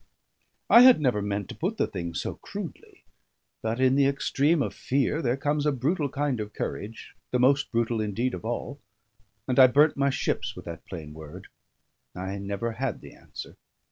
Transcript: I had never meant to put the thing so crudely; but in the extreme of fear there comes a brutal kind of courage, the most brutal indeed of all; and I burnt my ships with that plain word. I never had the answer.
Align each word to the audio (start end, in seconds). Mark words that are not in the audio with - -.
I 0.67 0.81
had 0.81 0.99
never 0.99 1.21
meant 1.21 1.47
to 1.49 1.55
put 1.55 1.77
the 1.77 1.85
thing 1.85 2.15
so 2.15 2.33
crudely; 2.37 3.03
but 3.61 3.79
in 3.79 3.93
the 3.95 4.07
extreme 4.07 4.63
of 4.63 4.73
fear 4.73 5.21
there 5.21 5.37
comes 5.37 5.63
a 5.63 5.71
brutal 5.71 6.09
kind 6.09 6.39
of 6.39 6.53
courage, 6.53 7.15
the 7.29 7.37
most 7.37 7.71
brutal 7.71 8.01
indeed 8.01 8.33
of 8.33 8.43
all; 8.43 8.79
and 9.47 9.59
I 9.59 9.67
burnt 9.67 9.97
my 9.97 10.09
ships 10.09 10.55
with 10.55 10.65
that 10.65 10.87
plain 10.87 11.13
word. 11.13 11.49
I 12.15 12.39
never 12.39 12.71
had 12.71 13.01
the 13.01 13.13
answer. 13.13 13.57